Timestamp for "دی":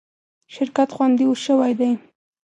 1.79-1.91